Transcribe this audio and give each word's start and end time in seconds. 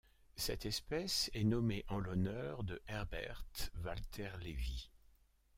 Cette 0.35 0.65
espèce 0.65 1.29
est 1.35 1.43
nommée 1.43 1.85
en 1.87 1.99
l'honneur 1.99 2.63
de 2.63 2.81
Herbert 2.87 3.45
Walter 3.83 4.31
Levi. 4.39 4.89